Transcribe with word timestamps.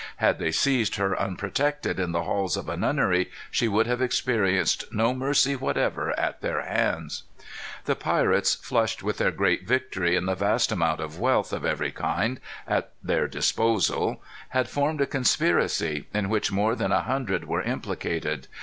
Had 0.15 0.39
they 0.39 0.51
seized 0.51 0.95
her 0.95 1.15
unprotected 1.21 1.99
in 1.99 2.11
the 2.11 2.23
halls 2.23 2.57
of 2.57 2.67
a 2.67 2.75
nunnery, 2.75 3.29
she 3.51 3.67
would 3.67 3.85
have 3.85 4.01
experienced 4.01 4.91
no 4.91 5.13
mercy 5.13 5.55
whatever 5.55 6.17
at 6.19 6.41
their 6.41 6.63
hands. 6.63 7.21
The 7.85 7.95
pirates, 7.95 8.55
flushed 8.55 9.03
with 9.03 9.19
their 9.19 9.29
great 9.29 9.67
victory, 9.67 10.15
and 10.15 10.27
the 10.27 10.33
vast 10.33 10.71
amount 10.71 11.01
of 11.01 11.19
wealth, 11.19 11.53
of 11.53 11.63
every 11.65 11.91
kind, 11.91 12.39
at 12.67 12.93
their 13.03 13.27
disposal, 13.27 14.23
had 14.49 14.67
formed 14.67 15.01
a 15.01 15.05
conspiracy, 15.05 16.07
in 16.15 16.29
which 16.29 16.51
more 16.51 16.73
than 16.73 16.91
a 16.91 17.01
hundred 17.03 17.45
were 17.47 17.61
implicated. 17.61 18.47